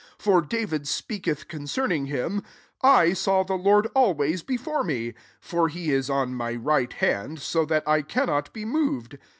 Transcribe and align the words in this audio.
25 0.17 0.23
For 0.33 0.41
David 0.41 0.87
speaketh 0.87 1.47
concerping 1.47 2.07
him, 2.07 2.41
<I 2.81 3.13
saw 3.13 3.43
the 3.43 3.53
Lord 3.53 3.85
always 3.93 4.41
before 4.41 4.83
me; 4.83 5.13
for 5.39 5.69
he 5.69 5.91
is 5.93 6.09
on 6.09 6.33
my 6.33 6.55
right 6.55 6.91
hand, 6.93 7.39
so 7.39 7.65
that 7.65 7.87
I 7.87 8.01
cannot 8.01 8.51
be 8.51 8.65
mov 8.65 9.13
ed. 9.13 9.19